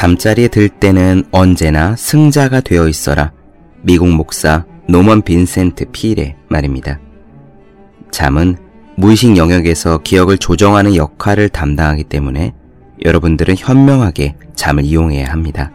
잠자리에 0.00 0.48
들 0.48 0.70
때는 0.70 1.24
언제나 1.30 1.94
승자가 1.94 2.62
되어 2.62 2.88
있어라. 2.88 3.32
미국 3.82 4.08
목사 4.08 4.64
노먼 4.88 5.20
빈센트 5.20 5.84
필의 5.92 6.36
말입니다. 6.48 6.98
잠은 8.10 8.56
무의식 8.96 9.36
영역에서 9.36 9.98
기억을 9.98 10.38
조정하는 10.38 10.96
역할을 10.96 11.50
담당하기 11.50 12.04
때문에 12.04 12.54
여러분들은 13.04 13.56
현명하게 13.58 14.36
잠을 14.54 14.86
이용해야 14.86 15.30
합니다. 15.30 15.70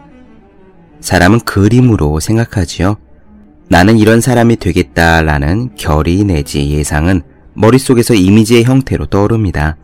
사람은 1.00 1.38
그림으로 1.42 2.18
생각하지요. 2.18 2.96
나는 3.68 3.96
이런 3.96 4.20
사람이 4.20 4.56
되겠다라는 4.56 5.76
결의 5.76 6.24
내지 6.24 6.68
예상은 6.70 7.22
머릿속에서 7.54 8.14
이미지의 8.14 8.64
형태로 8.64 9.06
떠오릅니다. 9.06 9.76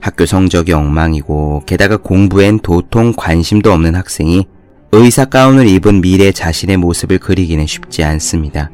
학교 0.00 0.26
성적이 0.26 0.72
엉망이고 0.72 1.62
게다가 1.66 1.96
공부엔 1.96 2.60
도통 2.60 3.14
관심도 3.16 3.72
없는 3.72 3.94
학생이 3.94 4.46
의사 4.92 5.24
가운을 5.24 5.66
입은 5.66 6.00
미래 6.00 6.32
자신의 6.32 6.76
모습을 6.78 7.18
그리기는 7.18 7.66
쉽지 7.66 8.04
않습니다. 8.04 8.70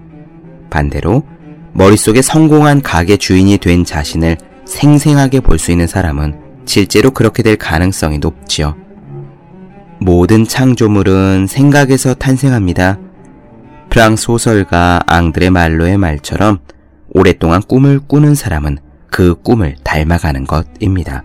반대로 0.70 1.24
머릿속에 1.72 2.22
성공한 2.22 2.82
가게 2.82 3.16
주인이 3.16 3.58
된 3.58 3.84
자신을 3.84 4.36
생생하게 4.64 5.40
볼 5.40 5.58
수 5.58 5.72
있는 5.72 5.86
사람은 5.86 6.38
실제로 6.66 7.10
그렇게 7.10 7.42
될 7.42 7.56
가능성이 7.56 8.18
높지요. 8.18 8.76
모든 10.00 10.46
창조물은 10.46 11.46
생각에서 11.48 12.14
탄생합니다. 12.14 12.98
프랑스 13.90 14.24
소설가 14.24 15.00
앙드레 15.06 15.50
말로의 15.50 15.98
말처럼 15.98 16.58
오랫동안 17.10 17.62
꿈을 17.62 18.00
꾸는 18.00 18.34
사람은 18.34 18.78
그 19.14 19.40
꿈을 19.40 19.76
닮아가는 19.84 20.44
것입니다. 20.44 21.22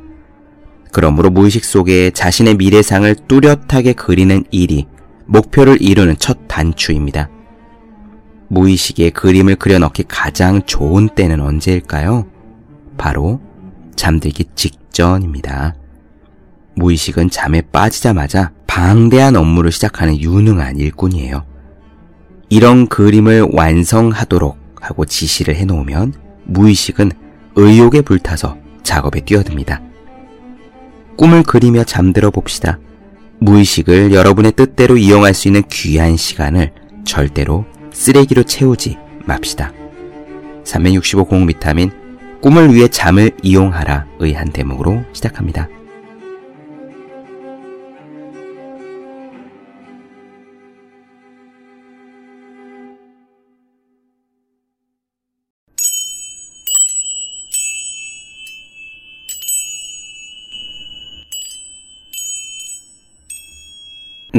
그러므로 0.92 1.32
무의식 1.32 1.66
속에 1.66 2.12
자신의 2.12 2.58
미래상을 2.58 3.16
뚜렷하게 3.28 3.94
그리는 3.94 4.44
일이 4.52 4.86
목표를 5.26 5.82
이루는 5.82 6.18
첫 6.20 6.48
단추입니다. 6.48 7.32
무의식에 8.50 9.10
그림을 9.10 9.56
그려넣기 9.56 10.04
가장 10.08 10.62
좋은 10.68 11.10
때는 11.10 11.42
언제일까요? 11.42 12.28
바로 12.96 13.42
잠들기 13.96 14.46
직전입니다. 14.54 15.74
무의식은 16.76 17.32
잠에 17.32 17.64
빠지자마자 17.72 18.52
방대한 18.68 19.36
업무를 19.36 19.72
시작하는 19.72 20.16
유능한 20.22 20.78
일꾼이에요. 20.78 21.44
이런 22.50 22.86
그림을 22.88 23.48
완성하도록 23.52 24.60
하고 24.80 25.06
지시를 25.06 25.56
해놓으면 25.56 26.14
무의식은 26.44 27.29
의욕에 27.56 28.02
불타서 28.02 28.58
작업에 28.84 29.22
뛰어듭니다. 29.22 29.82
꿈을 31.18 31.44
그리며 31.44 31.84
잠들어 31.84 32.32
봅시다. 32.32 32.80
무의식을 33.40 34.14
여러분의 34.14 34.54
뜻대로 34.54 34.98
이용할 34.98 35.34
수 35.34 35.48
있는 35.48 35.64
귀한 35.70 36.18
시간을 36.18 36.72
절대로 37.06 37.66
쓰레기로 37.92 38.44
채우지 38.44 38.98
맙시다. 39.26 39.72
365 40.64 41.26
공비타민 41.26 41.92
꿈을 42.42 42.74
위해 42.74 42.88
잠을 42.88 43.32
이용하라 43.42 44.06
의 44.20 44.34
한 44.34 44.50
대목으로 44.50 45.04
시작합니다. 45.14 45.68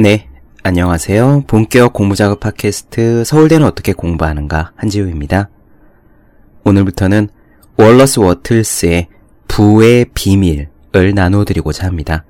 네, 0.01 0.27
안녕하세요. 0.63 1.43
본격 1.45 1.93
공부작업 1.93 2.39
팟캐스트 2.39 3.23
서울대는 3.23 3.67
어떻게 3.67 3.93
공부하는가 3.93 4.71
한지우입니다. 4.75 5.51
오늘부터는 6.63 7.29
월러스 7.77 8.19
워틀스의 8.19 9.09
부의 9.47 10.07
비밀을 10.15 11.13
나눠드리고자 11.13 11.85
합니다. 11.85 12.25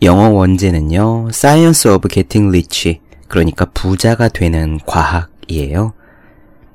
영어 0.00 0.30
원제는요, 0.30 1.26
Science 1.28 1.90
of 1.90 2.08
Getting 2.08 2.48
Rich, 2.48 3.00
그러니까 3.28 3.66
부자가 3.66 4.28
되는 4.28 4.78
과학이에요. 4.86 5.92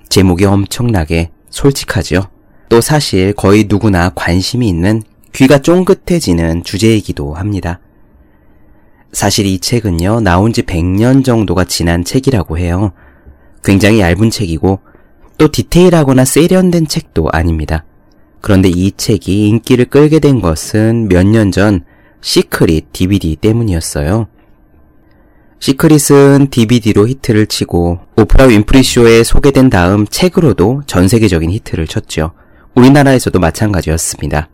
제목이 0.10 0.46
엄청나게 0.46 1.32
솔직하죠. 1.50 2.22
또 2.70 2.82
사실 2.82 3.34
거의 3.34 3.66
누구나 3.68 4.12
관심이 4.14 4.70
있는 4.70 5.02
귀가 5.34 5.58
쫑긋해지는 5.58 6.64
주제이기도 6.64 7.34
합니다. 7.34 7.80
사실 9.18 9.48
이 9.48 9.58
책은요, 9.58 10.20
나온 10.20 10.54
지 10.54 10.62
100년 10.62 11.26
정도가 11.26 11.64
지난 11.64 12.04
책이라고 12.04 12.60
해요. 12.60 12.92
굉장히 13.64 14.00
얇은 14.00 14.30
책이고, 14.30 14.80
또 15.40 15.48
디테일하거나 15.52 16.24
세련된 16.24 16.88
책도 16.88 17.30
아닙니다. 17.32 17.84
그런데 18.42 18.70
이 18.70 18.92
책이 18.92 19.48
인기를 19.48 19.86
끌게 19.86 20.20
된 20.20 20.40
것은 20.40 21.08
몇 21.10 21.26
년 21.26 21.52
전 21.52 21.84
시크릿 22.22 22.94
DVD 22.94 23.38
때문이었어요. 23.38 24.28
시크릿은 25.62 26.50
DVD로 26.52 27.08
히트를 27.08 27.48
치고 27.48 27.98
오프라 28.18 28.46
윈프리 28.46 28.84
쇼에 28.84 29.24
소개된 29.24 29.72
다음 29.72 30.06
책으로도 30.06 30.84
전 30.86 31.08
세계적인 31.08 31.50
히트를 31.50 31.88
쳤죠. 31.88 32.34
우리나라에서도 32.76 33.40
마찬가지였습니다. 33.40 34.48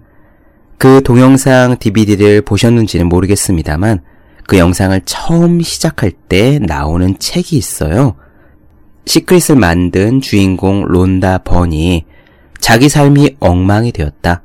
그 0.77 1.01
동영상 1.03 1.75
DVD를 1.77 2.43
보셨는지는 2.43 3.09
모르겠습니다만 3.09 4.12
그 4.47 4.57
영상을 4.57 4.99
처음 5.05 5.61
시작할 5.61 6.11
때 6.11 6.59
나오는 6.59 7.17
책이 7.17 7.55
있어요. 7.55 8.15
시크릿을 9.05 9.55
만든 9.55 10.21
주인공 10.21 10.85
론다 10.85 11.39
번이 11.39 12.05
자기 12.59 12.89
삶이 12.89 13.37
엉망이 13.39 13.91
되었다. 13.91 14.41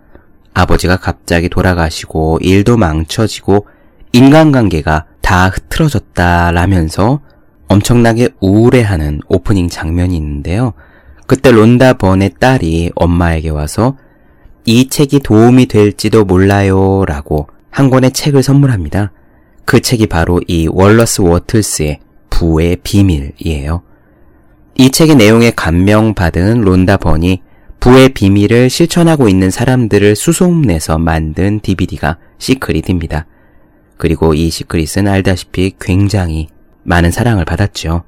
아버지가 0.54 0.96
갑자기 0.96 1.48
돌아가시고 1.48 2.38
일도 2.40 2.76
망쳐지고 2.76 3.66
인간관계가 4.12 5.06
다 5.20 5.48
흐트러졌다 5.48 6.50
라면서 6.50 7.20
엄청나게 7.68 8.30
우울해하는 8.40 9.20
오프닝 9.28 9.68
장면이 9.68 10.16
있는데요. 10.16 10.72
그때 11.26 11.52
론다 11.52 11.94
번의 11.94 12.34
딸이 12.40 12.92
엄마에게 12.94 13.50
와서 13.50 13.96
이 14.64 14.88
책이 14.88 15.20
도움이 15.20 15.66
될지도 15.66 16.24
몰라요 16.24 17.04
라고 17.06 17.46
한 17.70 17.90
권의 17.90 18.12
책을 18.12 18.42
선물합니다. 18.42 19.12
그 19.68 19.80
책이 19.80 20.06
바로 20.06 20.40
이 20.48 20.66
월러스 20.66 21.20
워틀스의 21.20 21.98
부의 22.30 22.78
비밀이에요. 22.82 23.82
이 24.76 24.90
책의 24.90 25.16
내용에 25.16 25.50
감명받은 25.50 26.62
론다 26.62 26.96
번이 26.96 27.42
부의 27.78 28.14
비밀을 28.14 28.70
실천하고 28.70 29.28
있는 29.28 29.50
사람들을 29.50 30.16
수송내서 30.16 30.96
만든 30.96 31.60
DVD가 31.60 32.16
시크릿입니다. 32.38 33.26
그리고 33.98 34.32
이 34.32 34.48
시크릿은 34.48 35.06
알다시피 35.06 35.74
굉장히 35.78 36.48
많은 36.84 37.10
사랑을 37.10 37.44
받았죠. 37.44 38.04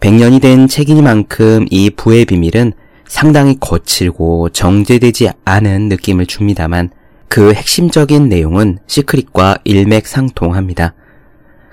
100년이 0.00 0.42
된 0.42 0.66
책이니만큼 0.66 1.66
이 1.70 1.90
부의 1.90 2.24
비밀은 2.24 2.72
상당히 3.06 3.58
거칠고 3.60 4.48
정제되지 4.48 5.30
않은 5.44 5.88
느낌을 5.88 6.26
줍니다만 6.26 6.90
그 7.28 7.52
핵심적인 7.52 8.28
내용은 8.28 8.78
시크릿과 8.86 9.58
일맥상통합니다. 9.64 10.94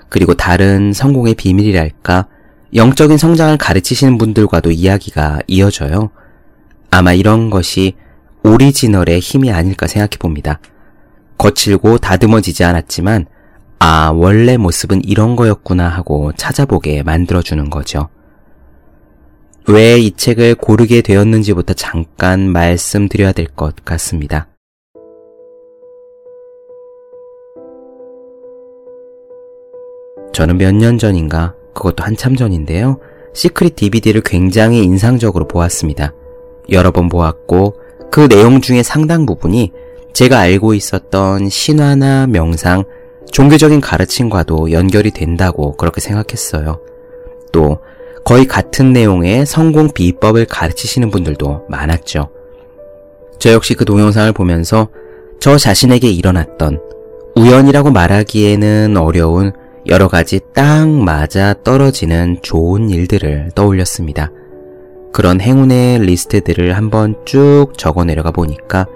그리고 0.08 0.34
다른 0.34 0.92
성공의 0.92 1.34
비밀이랄까 1.34 2.26
영적인 2.74 3.16
성장을 3.16 3.56
가르치시는 3.58 4.18
분들과도 4.18 4.70
이야기가 4.70 5.40
이어져요. 5.46 6.10
아마 6.90 7.12
이런 7.12 7.48
것이 7.50 7.94
오리지널의 8.44 9.20
힘이 9.20 9.52
아닐까 9.52 9.86
생각해 9.86 10.18
봅니다. 10.18 10.58
거칠고 11.38 11.98
다듬어지지 11.98 12.64
않았지만 12.64 13.26
아, 13.78 14.12
원래 14.14 14.56
모습은 14.56 15.02
이런 15.04 15.34
거였구나 15.36 15.88
하고 15.88 16.32
찾아보게 16.36 17.02
만들어주는 17.02 17.68
거죠. 17.70 18.08
왜 19.68 19.98
이 20.00 20.12
책을 20.16 20.56
고르게 20.56 21.02
되었는지부터 21.02 21.74
잠깐 21.74 22.48
말씀드려야 22.50 23.32
될 23.32 23.46
것 23.46 23.76
같습니다. 23.84 24.48
저는 30.32 30.58
몇 30.58 30.72
년 30.74 30.98
전인가, 30.98 31.54
그것도 31.74 32.02
한참 32.02 32.36
전인데요. 32.36 32.98
시크릿 33.34 33.76
DVD를 33.76 34.22
굉장히 34.22 34.82
인상적으로 34.82 35.46
보았습니다. 35.46 36.14
여러 36.70 36.90
번 36.90 37.08
보았고, 37.08 37.74
그 38.10 38.28
내용 38.28 38.60
중에 38.60 38.82
상당 38.82 39.26
부분이 39.26 39.72
제가 40.12 40.38
알고 40.38 40.74
있었던 40.74 41.48
신화나 41.48 42.26
명상, 42.26 42.84
종교적인 43.30 43.80
가르침과도 43.80 44.72
연결이 44.72 45.10
된다고 45.10 45.76
그렇게 45.76 46.00
생각했어요. 46.00 46.80
또, 47.52 47.78
거의 48.24 48.46
같은 48.46 48.92
내용의 48.92 49.46
성공 49.46 49.90
비법을 49.90 50.46
가르치시는 50.46 51.10
분들도 51.10 51.66
많았죠. 51.68 52.28
저 53.38 53.52
역시 53.52 53.74
그 53.74 53.84
동영상을 53.84 54.32
보면서 54.32 54.88
저 55.40 55.58
자신에게 55.58 56.08
일어났던 56.08 56.78
우연이라고 57.34 57.90
말하기에는 57.90 58.96
어려운 58.96 59.52
여러 59.86 60.06
가지 60.08 60.40
딱 60.54 60.88
맞아 60.88 61.54
떨어지는 61.64 62.38
좋은 62.42 62.88
일들을 62.88 63.50
떠올렸습니다. 63.54 64.30
그런 65.12 65.40
행운의 65.40 66.00
리스트들을 66.00 66.76
한번 66.76 67.16
쭉 67.24 67.68
적어 67.76 68.04
내려가 68.04 68.30
보니까 68.30 68.86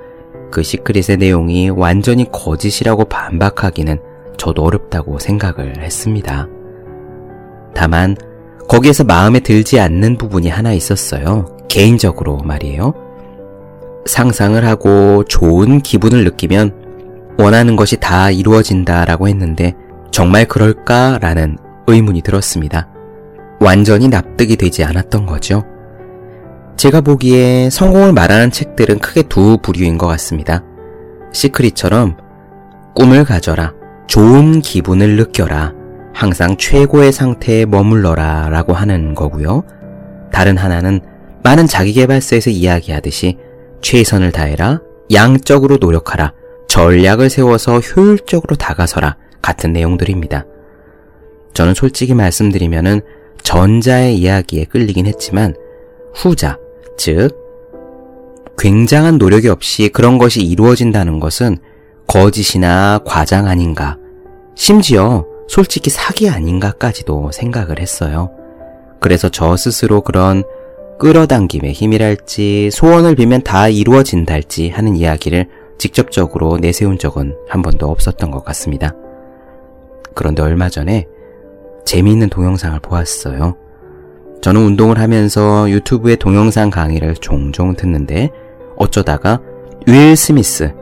그 0.50 0.62
시크릿의 0.62 1.18
내용이 1.18 1.70
완전히 1.70 2.30
거짓이라고 2.30 3.06
반박하기는 3.06 3.98
저도 4.38 4.62
어렵다고 4.62 5.18
생각을 5.18 5.82
했습니다. 5.82 6.48
다만 7.74 8.16
거기에서 8.68 9.04
마음에 9.04 9.40
들지 9.40 9.80
않는 9.80 10.16
부분이 10.16 10.48
하나 10.48 10.72
있었어요. 10.72 11.56
개인적으로 11.68 12.38
말이에요. 12.38 12.94
상상을 14.06 14.64
하고 14.64 15.24
좋은 15.24 15.80
기분을 15.80 16.24
느끼면 16.24 17.34
원하는 17.38 17.76
것이 17.76 17.96
다 17.96 18.30
이루어진다라고 18.30 19.28
했는데 19.28 19.74
정말 20.10 20.46
그럴까라는 20.46 21.58
의문이 21.86 22.22
들었습니다. 22.22 22.88
완전히 23.60 24.08
납득이 24.08 24.56
되지 24.56 24.84
않았던 24.84 25.26
거죠. 25.26 25.64
제가 26.76 27.00
보기에 27.00 27.70
성공을 27.70 28.12
말하는 28.12 28.50
책들은 28.50 28.98
크게 28.98 29.22
두 29.22 29.58
부류인 29.62 29.96
것 29.96 30.06
같습니다. 30.06 30.62
시크릿처럼 31.32 32.16
꿈을 32.94 33.24
가져라, 33.24 33.72
좋은 34.06 34.60
기분을 34.60 35.16
느껴라, 35.16 35.74
항상 36.12 36.56
최고의 36.56 37.12
상태에 37.12 37.66
머물러라 37.66 38.48
라고 38.50 38.72
하는 38.72 39.14
거고요. 39.14 39.64
다른 40.32 40.56
하나는 40.56 41.00
많은 41.42 41.66
자기개발서에서 41.66 42.50
이야기하듯이 42.50 43.38
최선을 43.82 44.32
다해라, 44.32 44.80
양적으로 45.12 45.76
노력하라, 45.76 46.32
전략을 46.68 47.30
세워서 47.30 47.80
효율적으로 47.80 48.56
다가서라 48.56 49.16
같은 49.46 49.72
내용들입니다. 49.72 50.44
저는 51.54 51.74
솔직히 51.74 52.14
말씀드리면은 52.14 53.00
전자의 53.44 54.16
이야기에 54.16 54.64
끌리긴 54.64 55.06
했지만 55.06 55.54
후자, 56.12 56.58
즉 56.98 57.30
굉장한 58.58 59.18
노력이 59.18 59.48
없이 59.48 59.88
그런 59.88 60.18
것이 60.18 60.40
이루어진다는 60.44 61.20
것은 61.20 61.58
거짓이나 62.08 62.98
과장 63.04 63.46
아닌가, 63.46 63.96
심지어 64.56 65.24
솔직히 65.48 65.90
사기 65.90 66.28
아닌가까지도 66.28 67.30
생각을 67.32 67.78
했어요. 67.78 68.30
그래서 68.98 69.28
저 69.28 69.56
스스로 69.56 70.00
그런 70.00 70.42
끌어당김의 70.98 71.72
힘이랄지 71.72 72.70
소원을 72.72 73.14
빌면 73.14 73.42
다 73.42 73.68
이루어진달지 73.68 74.70
하는 74.70 74.96
이야기를 74.96 75.46
직접적으로 75.78 76.58
내세운 76.58 76.98
적은 76.98 77.36
한 77.48 77.62
번도 77.62 77.88
없었던 77.88 78.32
것 78.32 78.44
같습니다. 78.44 78.94
그런데 80.16 80.42
얼마 80.42 80.68
전에 80.68 81.06
재미있는 81.84 82.28
동영상을 82.30 82.80
보았어요. 82.80 83.56
저는 84.40 84.60
운동을 84.60 84.98
하면서 84.98 85.70
유튜브의 85.70 86.16
동영상 86.16 86.70
강의를 86.70 87.14
종종 87.16 87.76
듣는데 87.76 88.30
어쩌다가 88.76 89.40
윌 89.86 90.16
스미스, 90.16 90.72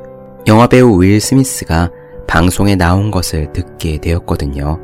영화배우 0.46 1.02
윌 1.02 1.20
스미스가 1.20 1.90
방송에 2.26 2.76
나온 2.76 3.10
것을 3.10 3.52
듣게 3.52 3.98
되었거든요. 3.98 4.78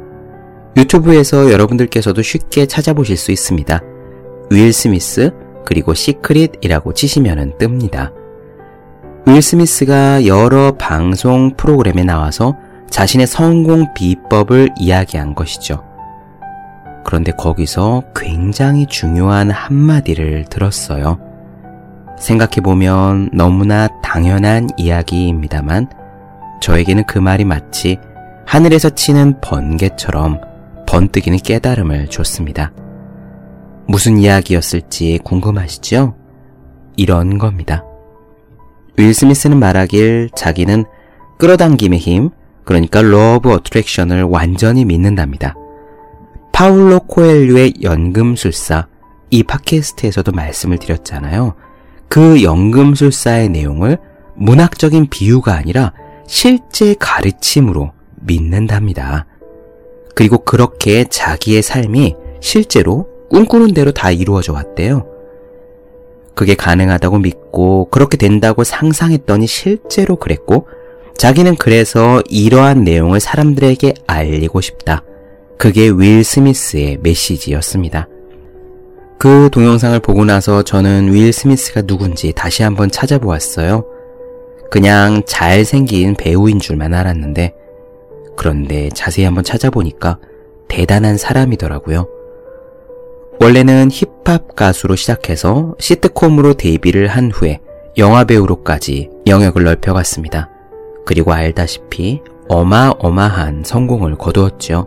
유튜브에서 0.76 1.52
여러분들께서도 1.52 2.20
쉽게 2.20 2.66
찾아보실 2.66 3.16
수 3.16 3.32
있습니다. 3.32 3.80
윌 4.50 4.72
스미스, 4.72 5.30
그리고 5.64 5.94
시크릿이라고 5.94 6.92
치시면 6.92 7.58
뜹니다. 7.58 8.12
윌 9.26 9.40
스미스가 9.40 10.26
여러 10.26 10.72
방송 10.72 11.54
프로그램에 11.56 12.02
나와서 12.02 12.56
자신의 12.90 13.26
성공 13.26 13.92
비법을 13.94 14.70
이야기한 14.76 15.34
것이죠. 15.34 15.84
그런데 17.04 17.32
거기서 17.32 18.02
굉장히 18.14 18.86
중요한 18.86 19.50
한마디를 19.50 20.44
들었어요. 20.50 21.18
생각해보면 22.18 23.30
너무나 23.32 23.88
당연한 24.02 24.68
이야기입니다만 24.76 25.88
저에게는 26.60 27.04
그 27.06 27.18
말이 27.18 27.44
마치 27.44 27.98
하늘에서 28.44 28.90
치는 28.90 29.40
번개처럼 29.40 30.40
번뜩이는 30.86 31.38
깨달음을 31.38 32.08
줬습니다. 32.08 32.72
무슨 33.86 34.18
이야기였을지 34.18 35.20
궁금하시죠? 35.24 36.14
이런 36.96 37.38
겁니다. 37.38 37.84
윌 38.98 39.14
스미스는 39.14 39.58
말하길 39.58 40.30
자기는 40.36 40.84
끌어당김의 41.38 41.98
힘, 41.98 42.30
그러니까 42.70 43.02
Law 43.02 43.31
of 43.31 43.50
Attraction을 43.50 44.22
완전히 44.22 44.84
믿는답니다. 44.84 45.56
파울로 46.52 47.00
코엘류의 47.00 47.74
연금술사, 47.82 48.86
이 49.30 49.42
팟캐스트에서도 49.42 50.30
말씀을 50.30 50.78
드렸잖아요. 50.78 51.54
그 52.08 52.44
연금술사의 52.44 53.48
내용을 53.48 53.98
문학적인 54.36 55.08
비유가 55.10 55.54
아니라 55.54 55.92
실제 56.28 56.94
가르침으로 56.94 57.90
믿는답니다. 58.20 59.26
그리고 60.14 60.38
그렇게 60.38 61.02
자기의 61.02 61.62
삶이 61.62 62.14
실제로 62.40 63.08
꿈꾸는 63.30 63.74
대로 63.74 63.90
다 63.90 64.12
이루어져 64.12 64.52
왔대요. 64.52 65.08
그게 66.36 66.54
가능하다고 66.54 67.18
믿고 67.18 67.88
그렇게 67.90 68.16
된다고 68.16 68.62
상상했더니 68.62 69.48
실제로 69.48 70.14
그랬고 70.14 70.68
자기는 71.20 71.56
그래서 71.56 72.22
이러한 72.30 72.82
내용을 72.82 73.20
사람들에게 73.20 73.92
알리고 74.06 74.62
싶다. 74.62 75.04
그게 75.58 75.90
윌 75.90 76.24
스미스의 76.24 76.96
메시지였습니다. 77.02 78.08
그 79.18 79.50
동영상을 79.52 80.00
보고 80.00 80.24
나서 80.24 80.62
저는 80.62 81.12
윌 81.12 81.30
스미스가 81.30 81.82
누군지 81.82 82.32
다시 82.32 82.62
한번 82.62 82.90
찾아보았어요. 82.90 83.84
그냥 84.70 85.22
잘생긴 85.26 86.14
배우인 86.14 86.58
줄만 86.58 86.94
알았는데, 86.94 87.52
그런데 88.34 88.88
자세히 88.94 89.26
한번 89.26 89.44
찾아보니까 89.44 90.18
대단한 90.68 91.18
사람이더라고요. 91.18 92.08
원래는 93.42 93.90
힙합 93.90 94.56
가수로 94.56 94.96
시작해서 94.96 95.74
시트콤으로 95.78 96.54
데뷔를 96.54 97.08
한 97.08 97.30
후에 97.30 97.60
영화 97.98 98.24
배우로까지 98.24 99.10
영역을 99.26 99.64
넓혀갔습니다. 99.64 100.48
그리고 101.10 101.32
알다시피 101.32 102.22
어마어마한 102.46 103.64
성공을 103.64 104.16
거두었죠. 104.16 104.86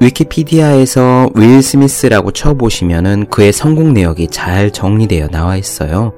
위키피디아에서 0.00 1.30
윌 1.36 1.62
스미스라고 1.62 2.32
쳐보시면은 2.32 3.26
그의 3.26 3.52
성공 3.52 3.94
내역이 3.94 4.26
잘 4.26 4.72
정리되어 4.72 5.28
나와 5.28 5.56
있어요. 5.56 6.14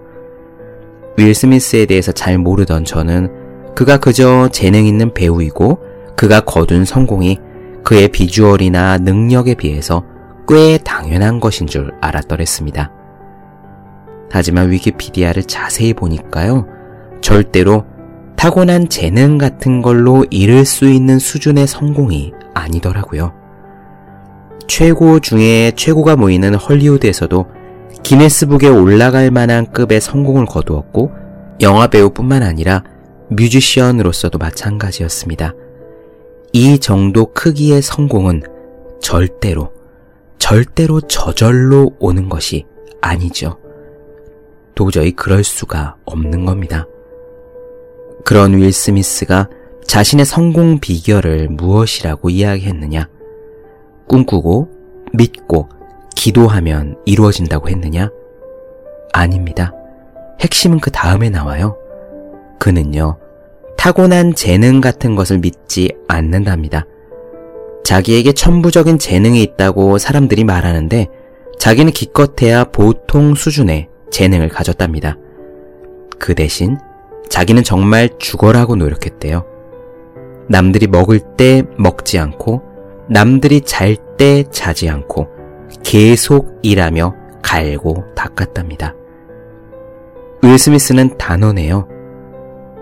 윌 1.18 1.34
스미스에 1.34 1.84
대해서 1.84 2.10
잘 2.12 2.38
모르던 2.38 2.86
저는 2.86 3.74
그가 3.74 3.98
그저 3.98 4.48
재능 4.48 4.86
있는 4.86 5.12
배우이고 5.12 5.78
그가 6.16 6.40
거둔 6.40 6.86
성공이 6.86 7.38
그의 7.84 8.08
비주얼이나 8.08 8.96
능력에 8.96 9.56
비해서 9.56 10.04
꽤 10.48 10.78
당연한 10.78 11.38
것인 11.38 11.66
줄 11.66 11.92
알았더랬습니다. 12.00 12.90
하지만 14.30 14.70
위키피디아를 14.70 15.42
자세히 15.42 15.92
보니까요, 15.92 16.66
절대로 17.20 17.84
타고난 18.40 18.88
재능 18.88 19.36
같은 19.36 19.82
걸로 19.82 20.24
이룰 20.30 20.64
수 20.64 20.88
있는 20.88 21.18
수준의 21.18 21.66
성공이 21.66 22.32
아니더라고요. 22.54 23.34
최고 24.66 25.20
중에 25.20 25.72
최고가 25.76 26.16
모이는 26.16 26.54
헐리우드에서도 26.54 27.46
기네스북에 28.02 28.68
올라갈 28.68 29.30
만한 29.30 29.70
급의 29.70 30.00
성공을 30.00 30.46
거두었고, 30.46 31.12
영화 31.60 31.88
배우뿐만 31.88 32.42
아니라 32.42 32.82
뮤지션으로서도 33.28 34.38
마찬가지였습니다. 34.38 35.52
이 36.54 36.78
정도 36.78 37.34
크기의 37.34 37.82
성공은 37.82 38.44
절대로 39.02 39.70
절대로 40.38 41.02
저절로 41.02 41.94
오는 41.98 42.30
것이 42.30 42.64
아니죠. 43.02 43.58
도저히 44.74 45.12
그럴 45.12 45.44
수가 45.44 45.96
없는 46.06 46.46
겁니다. 46.46 46.86
그런 48.24 48.56
윌 48.56 48.72
스미스가 48.72 49.48
자신의 49.86 50.24
성공 50.24 50.78
비결을 50.78 51.48
무엇이라고 51.48 52.30
이야기했느냐? 52.30 53.08
꿈꾸고, 54.06 54.68
믿고, 55.12 55.68
기도하면 56.14 56.96
이루어진다고 57.06 57.68
했느냐? 57.68 58.10
아닙니다. 59.12 59.72
핵심은 60.40 60.80
그 60.80 60.90
다음에 60.90 61.30
나와요. 61.30 61.76
그는요, 62.58 63.18
타고난 63.76 64.34
재능 64.34 64.80
같은 64.80 65.16
것을 65.16 65.38
믿지 65.38 65.90
않는답니다. 66.06 66.86
자기에게 67.82 68.32
천부적인 68.32 68.98
재능이 68.98 69.42
있다고 69.42 69.98
사람들이 69.98 70.44
말하는데 70.44 71.08
자기는 71.58 71.92
기껏해야 71.92 72.64
보통 72.64 73.34
수준의 73.34 73.88
재능을 74.10 74.48
가졌답니다. 74.48 75.16
그 76.18 76.34
대신 76.34 76.76
자기는 77.30 77.62
정말 77.62 78.10
죽어라고 78.18 78.76
노력했대요. 78.76 79.46
남들이 80.48 80.86
먹을 80.86 81.20
때 81.36 81.62
먹지 81.78 82.18
않고 82.18 82.62
남들이 83.08 83.62
잘 83.62 83.96
때 84.20 84.44
자지 84.50 84.90
않고 84.90 85.28
계속 85.82 86.58
일하며 86.60 87.14
갈고 87.40 88.04
닦았답니다. 88.14 88.94
윌 90.42 90.58
스미스는 90.58 91.16
단언해요. 91.16 91.88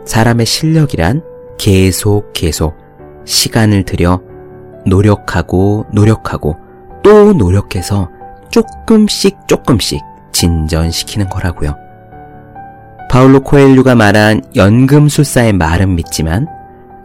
사람의 0.04 0.46
실력이란 0.46 1.22
계속 1.58 2.32
계속 2.32 2.74
시간을 3.24 3.84
들여 3.84 4.20
노력하고 4.84 5.86
노력하고 5.92 6.56
또 7.04 7.32
노력해서 7.34 8.10
조금씩 8.50 9.36
조금씩 9.46 10.00
진전시키는 10.32 11.28
거라고요. 11.28 11.76
파울로 13.08 13.40
코엘류가 13.40 13.94
말한 13.94 14.42
연금술사의 14.54 15.54
말은 15.54 15.96
믿지만 15.96 16.46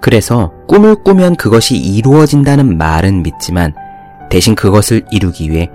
그래서 0.01 0.51
꿈을 0.67 0.95
꾸면 1.03 1.37
그것이 1.37 1.77
이루어진다는 1.77 2.77
말은 2.77 3.23
믿지만 3.23 3.73
대신 4.29 4.53
그것을 4.53 5.03
이루기 5.11 5.49
위해 5.49 5.69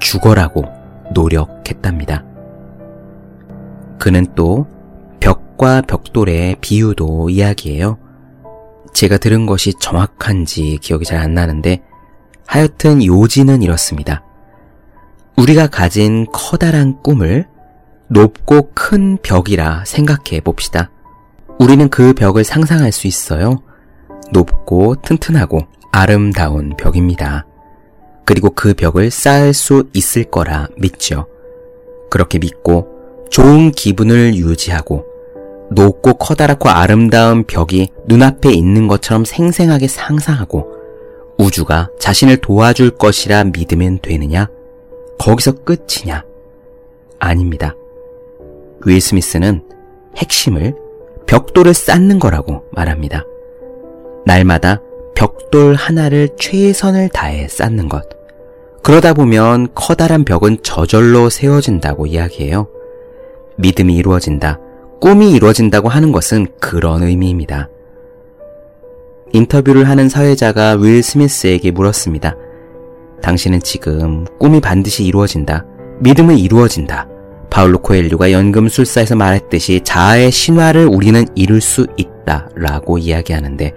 죽어라고 0.00 0.64
노력했답니다. 1.12 2.24
그는 3.98 4.26
또 4.34 4.66
벽과 5.20 5.82
벽돌의 5.82 6.56
비유도 6.60 7.28
이야기해요. 7.28 7.98
제가 8.94 9.18
들은 9.18 9.44
것이 9.44 9.74
정확한지 9.80 10.78
기억이 10.80 11.04
잘 11.04 11.20
안 11.20 11.34
나는데 11.34 11.82
하여튼 12.46 13.04
요지는 13.04 13.62
이렇습니다. 13.62 14.22
우리가 15.36 15.66
가진 15.66 16.26
커다란 16.32 17.02
꿈을 17.02 17.48
높고 18.08 18.70
큰 18.74 19.18
벽이라 19.22 19.84
생각해 19.86 20.40
봅시다. 20.44 20.90
우리는 21.58 21.88
그 21.88 22.12
벽을 22.12 22.44
상상할 22.44 22.92
수 22.92 23.06
있어요. 23.06 23.62
높고 24.32 24.96
튼튼하고 25.02 25.60
아름다운 25.92 26.74
벽입니다. 26.76 27.46
그리고 28.24 28.50
그 28.50 28.74
벽을 28.74 29.10
쌓을 29.10 29.52
수 29.52 29.88
있을 29.92 30.24
거라 30.24 30.68
믿죠. 30.76 31.26
그렇게 32.10 32.38
믿고 32.38 32.88
좋은 33.30 33.70
기분을 33.70 34.34
유지하고 34.34 35.04
높고 35.70 36.14
커다랗고 36.14 36.68
아름다운 36.68 37.44
벽이 37.44 37.88
눈앞에 38.06 38.52
있는 38.52 38.86
것처럼 38.86 39.24
생생하게 39.24 39.88
상상하고 39.88 40.72
우주가 41.38 41.88
자신을 41.98 42.38
도와줄 42.38 42.90
것이라 42.92 43.44
믿으면 43.44 43.98
되느냐? 44.02 44.48
거기서 45.18 45.64
끝이냐? 45.64 46.24
아닙니다. 47.18 47.74
윌 48.86 49.00
스미스는 49.00 49.62
핵심을 50.16 50.74
벽돌을 51.26 51.74
쌓는 51.74 52.18
거라고 52.18 52.64
말합니다. 52.72 53.24
날마다 54.26 54.80
벽돌 55.14 55.74
하나를 55.74 56.30
최선을 56.38 57.08
다해 57.10 57.48
쌓는 57.48 57.88
것. 57.88 58.02
그러다 58.82 59.14
보면 59.14 59.68
커다란 59.74 60.24
벽은 60.24 60.58
저절로 60.62 61.30
세워진다고 61.30 62.06
이야기해요. 62.06 62.68
믿음이 63.56 63.94
이루어진다, 63.94 64.58
꿈이 65.00 65.32
이루어진다고 65.32 65.88
하는 65.88 66.12
것은 66.12 66.48
그런 66.60 67.02
의미입니다. 67.02 67.70
인터뷰를 69.32 69.88
하는 69.88 70.08
사회자가 70.08 70.72
윌 70.74 71.02
스미스에게 71.02 71.70
물었습니다. 71.70 72.36
당신은 73.22 73.60
지금 73.60 74.26
꿈이 74.38 74.60
반드시 74.60 75.04
이루어진다. 75.04 75.64
믿음은 76.00 76.38
이루어진다. 76.38 77.08
파울로 77.54 77.78
코엘류가 77.78 78.32
연금술사에서 78.32 79.14
말했듯이 79.14 79.82
자아의 79.84 80.32
신화를 80.32 80.86
우리는 80.86 81.24
이룰 81.36 81.60
수 81.60 81.86
있다. 81.96 82.48
라고 82.56 82.98
이야기하는데 82.98 83.72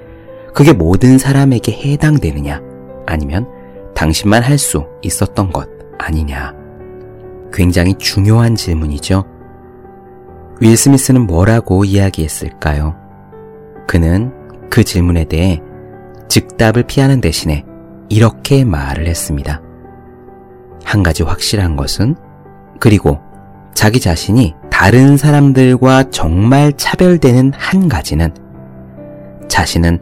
그게 0.56 0.74
모든 0.74 1.20
사람에게 1.20 1.74
해당되느냐? 1.74 2.60
아니면 3.06 3.48
당신만 3.94 4.42
할 4.42 4.58
수 4.58 4.88
있었던 5.04 5.52
것 5.52 5.70
아니냐? 6.00 6.56
굉장히 7.54 7.94
중요한 8.00 8.56
질문이죠. 8.56 9.24
윌 10.60 10.76
스미스는 10.76 11.28
뭐라고 11.28 11.86
이야기했을까요? 11.86 12.96
그는 13.88 14.34
그 14.72 14.84
질문에 14.84 15.26
대해 15.26 15.62
즉답을 16.30 16.82
피하는 16.88 17.22
대신에 17.22 17.64
이렇게 18.10 18.66
말을 18.66 19.06
했습니다. 19.06 19.62
한 20.84 21.04
가지 21.04 21.22
확실한 21.22 21.76
것은 21.76 22.16
그리고 22.80 23.27
자기 23.78 24.00
자신이 24.00 24.56
다른 24.72 25.18
사람들과 25.18 26.10
정말 26.10 26.74
차별되는 26.76 27.54
한 27.56 27.88
가지는 27.88 28.34
자신은 29.48 30.00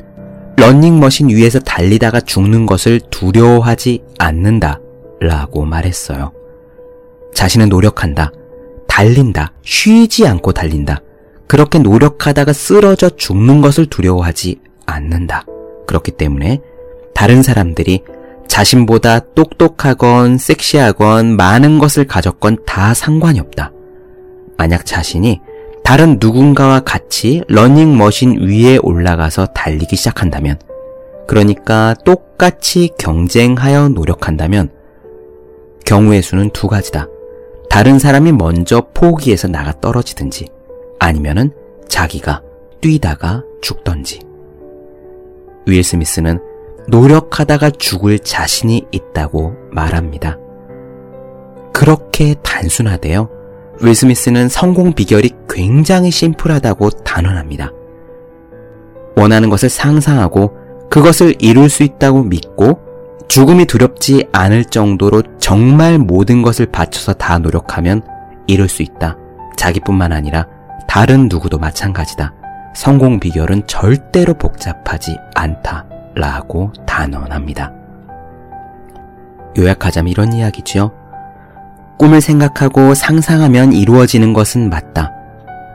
런닝머신 0.56 1.28
위에서 1.28 1.60
달리다가 1.60 2.22
죽는 2.22 2.68
것을 2.68 3.02
두려워하지 3.10 4.02
않는다 4.18 4.80
라고 5.20 5.66
말했어요. 5.66 6.32
자신은 7.34 7.68
노력한다. 7.68 8.32
달린다. 8.88 9.52
쉬지 9.62 10.26
않고 10.26 10.54
달린다. 10.54 11.02
그렇게 11.46 11.78
노력하다가 11.78 12.54
쓰러져 12.54 13.10
죽는 13.10 13.60
것을 13.60 13.88
두려워하지 13.88 14.62
않는다. 14.86 15.44
그렇기 15.86 16.12
때문에 16.12 16.62
다른 17.14 17.44
사람들이 17.44 18.04
자신보다 18.48 19.20
똑똑하건 19.36 20.38
섹시하건 20.38 21.36
많은 21.36 21.80
것을 21.80 22.06
가졌건 22.06 22.60
다 22.66 22.94
상관이 22.94 23.40
없다. 23.40 23.72
만약 24.58 24.86
자신이 24.86 25.42
다른 25.84 26.18
누군가와 26.20 26.80
같이 26.80 27.44
러닝머신 27.48 28.48
위에 28.48 28.80
올라가서 28.82 29.48
달리기 29.48 29.96
시작한다면, 29.96 30.60
그러니까 31.28 31.94
똑같이 32.06 32.90
경쟁하여 32.98 33.90
노력한다면, 33.90 34.72
경우의 35.86 36.24
수는 36.24 36.50
두 36.52 36.68
가지다. 36.68 37.08
다른 37.70 38.00
사람이 38.00 38.32
먼저 38.32 38.88
포기해서 38.94 39.48
나가 39.48 39.80
떨어지든지, 39.80 40.48
아니면은 41.00 41.52
자기가 41.88 42.42
뛰다가 42.82 43.44
죽던지. 43.62 44.22
윌 45.68 45.84
스미스는 45.84 46.40
노력하다가 46.88 47.72
죽을 47.72 48.20
자신이 48.20 48.86
있다고 48.92 49.56
말합니다. 49.72 50.38
그렇게 51.74 52.36
단순하대요. 52.44 53.30
윌 53.82 53.94
스미스는 53.94 54.48
성공 54.48 54.94
비결이 54.94 55.32
굉장히 55.50 56.12
심플하다고 56.12 56.90
단언합니다. 57.04 57.72
원하는 59.18 59.50
것을 59.50 59.70
상상하고 59.70 60.54
그것을 60.90 61.36
이룰 61.40 61.70
수 61.70 61.84
있다고 61.84 62.24
믿고 62.24 62.80
죽음이 63.28 63.66
두렵지 63.66 64.28
않을 64.32 64.66
정도로 64.66 65.24
정말 65.40 65.98
모든 65.98 66.42
것을 66.42 66.68
바쳐서 66.68 67.14
다 67.14 67.40
노력하면 67.40 68.02
이룰 68.48 68.70
수 68.70 68.84
있다. 68.84 69.18
자기뿐만 69.58 70.14
아니라 70.14 70.48
다른 70.88 71.28
누구도 71.28 71.58
마찬가지다. 71.58 72.34
성공 72.76 73.20
비결은 73.20 73.68
절대로 73.68 74.34
복잡하지 74.36 75.18
않다. 75.34 75.86
라고 76.16 76.72
단언합니다. 76.86 77.72
요약하자면 79.58 80.12
이런 80.12 80.34
이야기죠. 80.34 80.92
꿈을 81.98 82.22
생각하고 82.22 82.94
상상하면 82.94 83.74
이루어지는 83.74 84.34
것은 84.34 84.70
맞다. 84.70 85.12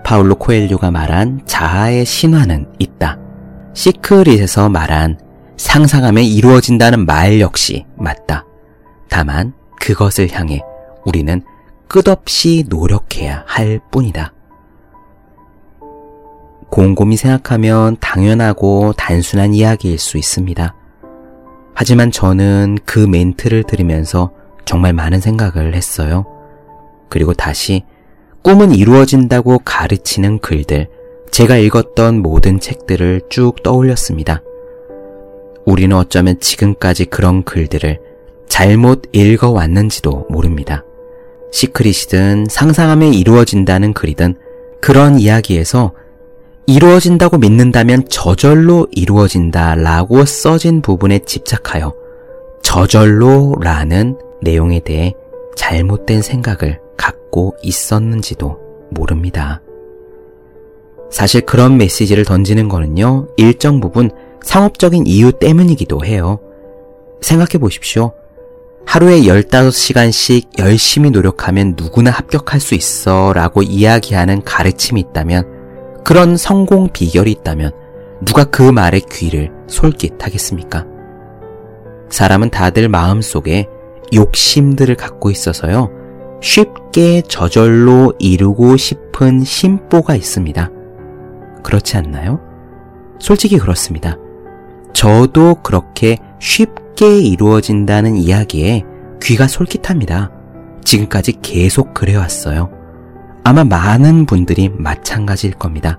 파울로 0.04 0.34
코엘료가 0.36 0.90
말한 0.90 1.42
자아의 1.46 2.04
신화는 2.04 2.66
있다. 2.78 3.18
시크릿에서 3.74 4.68
말한 4.68 5.18
상상하면 5.56 6.24
이루어진다는 6.24 7.06
말 7.06 7.40
역시 7.40 7.86
맞다. 7.96 8.44
다만 9.08 9.52
그것을 9.80 10.30
향해 10.32 10.60
우리는 11.04 11.42
끝없이 11.88 12.64
노력해야 12.68 13.44
할 13.46 13.80
뿐이다. 13.90 14.32
곰곰이 16.70 17.16
생각하면 17.16 17.96
당연하고 18.00 18.92
단순한 18.96 19.54
이야기일 19.54 19.98
수 19.98 20.18
있습니다. 20.18 20.74
하지만 21.74 22.10
저는 22.10 22.78
그 22.84 23.00
멘트를 23.00 23.64
들으면서 23.64 24.32
정말 24.64 24.92
많은 24.92 25.20
생각을 25.20 25.74
했어요. 25.74 26.26
그리고 27.08 27.34
다시 27.34 27.84
꿈은 28.42 28.72
이루어진다고 28.72 29.60
가르치는 29.64 30.38
글들, 30.38 30.88
제가 31.30 31.56
읽었던 31.56 32.22
모든 32.22 32.60
책들을 32.60 33.22
쭉 33.28 33.62
떠올렸습니다. 33.62 34.42
우리는 35.66 35.94
어쩌면 35.96 36.38
지금까지 36.40 37.06
그런 37.06 37.44
글들을 37.44 38.00
잘못 38.48 39.02
읽어왔는지도 39.12 40.26
모릅니다. 40.30 40.84
시크릿이든 41.52 42.46
상상하면 42.48 43.14
이루어진다는 43.14 43.92
글이든 43.92 44.36
그런 44.80 45.18
이야기에서 45.18 45.92
이루어진다고 46.70 47.38
믿는다면 47.38 48.08
저절로 48.08 48.86
이루어진다 48.92 49.74
라고 49.74 50.24
써진 50.24 50.82
부분에 50.82 51.18
집착하여 51.26 51.92
저절로 52.62 53.56
라는 53.60 54.16
내용에 54.40 54.78
대해 54.78 55.12
잘못된 55.56 56.22
생각을 56.22 56.78
갖고 56.96 57.56
있었는지도 57.64 58.56
모릅니다. 58.90 59.60
사실 61.10 61.40
그런 61.40 61.76
메시지를 61.76 62.24
던지는 62.24 62.68
거는요, 62.68 63.26
일정 63.36 63.80
부분 63.80 64.12
상업적인 64.44 65.08
이유 65.08 65.32
때문이기도 65.32 66.04
해요. 66.04 66.38
생각해 67.20 67.58
보십시오. 67.58 68.12
하루에 68.86 69.22
15시간씩 69.22 70.60
열심히 70.60 71.10
노력하면 71.10 71.74
누구나 71.76 72.12
합격할 72.12 72.60
수 72.60 72.76
있어 72.76 73.32
라고 73.32 73.60
이야기하는 73.60 74.44
가르침이 74.44 75.00
있다면, 75.00 75.59
그런 76.04 76.36
성공 76.36 76.88
비결이 76.88 77.30
있다면, 77.32 77.72
누가 78.24 78.44
그 78.44 78.62
말에 78.62 79.00
귀를 79.10 79.50
솔깃하겠습니까? 79.66 80.86
사람은 82.10 82.50
다들 82.50 82.88
마음속에 82.88 83.66
욕심들을 84.12 84.94
갖고 84.96 85.30
있어서요, 85.30 85.90
쉽게 86.42 87.22
저절로 87.22 88.14
이루고 88.18 88.76
싶은 88.76 89.44
심보가 89.44 90.14
있습니다. 90.14 90.70
그렇지 91.62 91.96
않나요? 91.96 92.40
솔직히 93.18 93.58
그렇습니다. 93.58 94.16
저도 94.92 95.56
그렇게 95.62 96.16
쉽게 96.40 97.20
이루어진다는 97.20 98.16
이야기에 98.16 98.84
귀가 99.22 99.46
솔깃합니다. 99.46 100.30
지금까지 100.82 101.40
계속 101.42 101.94
그래왔어요. 101.94 102.79
아마 103.50 103.64
많은 103.64 104.26
분들이 104.26 104.68
마찬가지일 104.68 105.54
겁니다. 105.54 105.98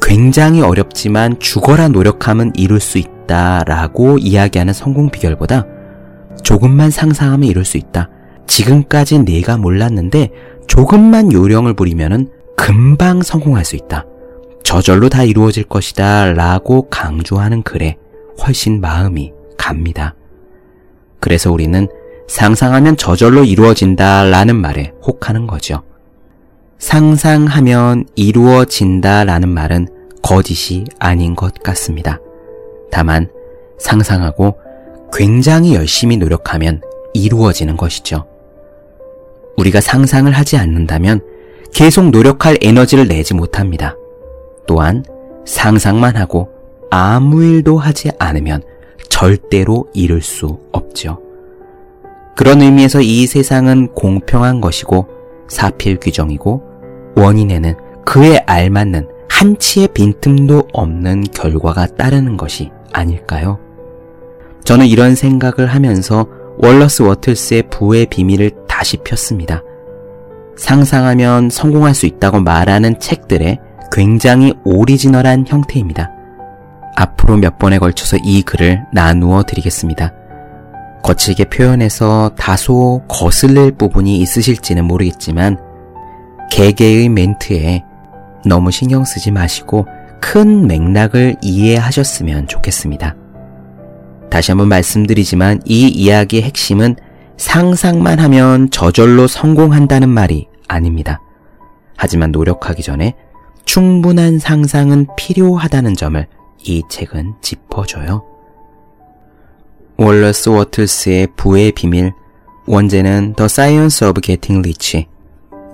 굉장히 0.00 0.62
어렵지만 0.62 1.40
죽어라 1.40 1.88
노력하면 1.88 2.52
이룰 2.54 2.78
수 2.78 2.98
있다 2.98 3.64
라고 3.64 4.16
이야기하는 4.16 4.72
성공 4.72 5.10
비결보다 5.10 5.66
조금만 6.44 6.92
상상하면 6.92 7.48
이룰 7.48 7.64
수 7.64 7.78
있다. 7.78 8.10
지금까지 8.46 9.24
내가 9.24 9.56
몰랐는데 9.56 10.30
조금만 10.68 11.32
요령을 11.32 11.74
부리면은 11.74 12.30
금방 12.56 13.22
성공할 13.22 13.64
수 13.64 13.74
있다. 13.74 14.06
저절로 14.62 15.08
다 15.08 15.24
이루어질 15.24 15.64
것이다 15.64 16.32
라고 16.34 16.88
강조하는 16.90 17.64
글에 17.64 17.96
훨씬 18.46 18.80
마음이 18.80 19.32
갑니다. 19.58 20.14
그래서 21.18 21.50
우리는 21.50 21.88
상상하면 22.28 22.96
저절로 22.96 23.42
이루어진다 23.42 24.22
라는 24.26 24.54
말에 24.54 24.92
혹하는 25.04 25.48
거죠. 25.48 25.82
상상하면 26.80 28.06
이루어진다 28.16 29.24
라는 29.24 29.50
말은 29.50 29.86
거짓이 30.22 30.84
아닌 30.98 31.36
것 31.36 31.54
같습니다. 31.62 32.20
다만 32.90 33.30
상상하고 33.78 34.58
굉장히 35.12 35.74
열심히 35.74 36.16
노력하면 36.16 36.80
이루어지는 37.12 37.76
것이죠. 37.76 38.26
우리가 39.56 39.80
상상을 39.80 40.30
하지 40.32 40.56
않는다면 40.56 41.20
계속 41.72 42.10
노력할 42.10 42.58
에너지를 42.62 43.08
내지 43.08 43.34
못합니다. 43.34 43.94
또한 44.66 45.04
상상만 45.44 46.16
하고 46.16 46.48
아무 46.90 47.44
일도 47.44 47.78
하지 47.78 48.10
않으면 48.18 48.62
절대로 49.10 49.86
이룰 49.92 50.22
수 50.22 50.58
없죠. 50.72 51.20
그런 52.36 52.62
의미에서 52.62 53.02
이 53.02 53.26
세상은 53.26 53.88
공평한 53.88 54.62
것이고 54.62 55.08
사필 55.48 55.98
규정이고 56.00 56.69
원인에는 57.20 57.74
그에 58.04 58.38
알맞는 58.46 59.08
한치의 59.28 59.88
빈틈도 59.94 60.68
없는 60.72 61.24
결과가 61.32 61.86
따르는 61.86 62.36
것이 62.36 62.70
아닐까요? 62.92 63.58
저는 64.64 64.86
이런 64.86 65.14
생각을 65.14 65.66
하면서 65.66 66.26
월러스 66.58 67.02
워틀스의 67.02 67.64
부의 67.70 68.06
비밀을 68.06 68.50
다시 68.68 68.98
폈습니다. 68.98 69.62
상상하면 70.56 71.48
성공할 71.48 71.94
수 71.94 72.06
있다고 72.06 72.40
말하는 72.40 72.98
책들의 72.98 73.58
굉장히 73.90 74.52
오리지널한 74.64 75.46
형태입니다. 75.46 76.10
앞으로 76.96 77.38
몇 77.38 77.58
번에 77.58 77.78
걸쳐서 77.78 78.18
이 78.22 78.42
글을 78.42 78.82
나누어 78.92 79.42
드리겠습니다. 79.42 80.12
거칠게 81.02 81.44
표현해서 81.44 82.32
다소 82.36 83.02
거슬릴 83.08 83.72
부분이 83.72 84.18
있으실지는 84.18 84.84
모르겠지만 84.84 85.69
개개의 86.50 87.08
멘트에 87.08 87.82
너무 88.44 88.70
신경 88.70 89.04
쓰지 89.04 89.30
마시고 89.30 89.86
큰 90.20 90.66
맥락을 90.66 91.36
이해하셨으면 91.42 92.48
좋겠습니다. 92.48 93.16
다시 94.30 94.50
한번 94.50 94.68
말씀드리지만 94.68 95.62
이 95.64 95.88
이야기의 95.88 96.42
핵심은 96.42 96.96
상상만 97.36 98.18
하면 98.18 98.70
저절로 98.70 99.26
성공한다는 99.26 100.08
말이 100.08 100.46
아닙니다. 100.68 101.20
하지만 101.96 102.30
노력하기 102.32 102.82
전에 102.82 103.14
충분한 103.64 104.38
상상은 104.38 105.06
필요하다는 105.16 105.96
점을 105.96 106.26
이 106.62 106.82
책은 106.88 107.34
짚어줘요. 107.40 108.24
월러스 109.96 110.48
워틀스의 110.48 111.28
부의 111.36 111.72
비밀, 111.72 112.12
원제는 112.66 113.34
The 113.36 113.46
Science 113.46 114.06
of 114.06 114.20
Getting 114.20 114.60
Rich. 114.60 115.06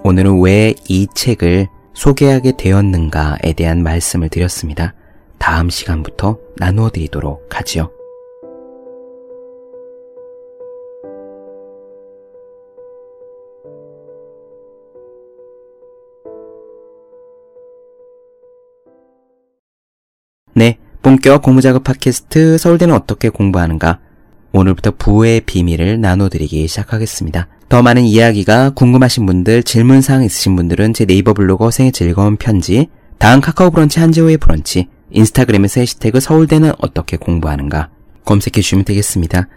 오늘은 0.04 0.40
왜 0.40 0.74
이 0.88 1.06
책을 1.14 1.68
소개하게 1.94 2.52
되었는가에 2.56 3.54
대한 3.56 3.82
말씀을 3.82 4.28
드렸습니다. 4.28 4.94
다음 5.38 5.68
시간부터 5.70 6.38
나누어 6.56 6.90
드리도록 6.90 7.48
하지요. 7.50 7.90
네, 20.54 20.78
본격 21.02 21.42
공부작업 21.42 21.84
팟캐스트 21.84 22.58
서울대는 22.58 22.94
어떻게 22.94 23.28
공부하는가? 23.28 24.00
오늘부터 24.52 24.92
부의 24.92 25.42
비밀을 25.42 26.00
나눠드리기 26.00 26.66
시작하겠습니다. 26.66 27.48
더 27.68 27.82
많은 27.82 28.04
이야기가 28.04 28.70
궁금하신 28.70 29.26
분들, 29.26 29.64
질문사항 29.64 30.22
있으신 30.24 30.54
분들은 30.54 30.94
제 30.94 31.04
네이버 31.04 31.32
블로그 31.32 31.70
생의 31.70 31.90
즐거운 31.90 32.36
편지, 32.36 32.88
다음 33.18 33.40
카카오 33.40 33.70
브런치 33.70 33.98
한재호의 33.98 34.36
브런치, 34.36 34.86
인스타그램에서 35.10 35.80
해시태그 35.80 36.20
서울대는 36.20 36.72
어떻게 36.78 37.16
공부하는가 37.16 37.88
검색해 38.24 38.60
주시면 38.60 38.84
되겠습니다. 38.84 39.48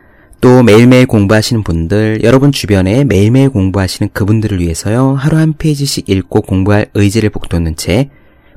또 0.42 0.64
매일매일 0.64 1.06
공부하시는 1.06 1.64
분들, 1.64 2.22
여러분 2.24 2.52
주변에 2.52 3.04
매일매일 3.04 3.50
공부하시는 3.50 4.10
그분들을 4.14 4.60
위해서요, 4.60 5.14
하루 5.14 5.38
한 5.38 5.54
페이지씩 5.54 6.10
읽고 6.10 6.42
공부할 6.42 6.88
의지를 6.96 7.30
북돋는 7.30 7.76
책, 7.76 8.10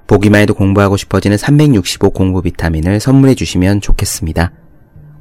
보기만 0.07 0.41
해도 0.43 0.55
공부하고 0.55 0.97
싶어지는 0.97 1.37
365 1.37 2.11
공부 2.11 2.41
비타민을 2.41 3.01
선물해 3.01 3.35
주시면 3.35 3.81
좋겠습니다. 3.83 4.53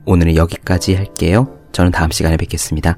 오늘은 0.05 0.35
여기까지 0.35 0.95
할게요. 0.95 1.49
저는 1.71 1.91
다음 1.91 2.11
시간에 2.11 2.37
뵙겠습니다. 2.37 2.97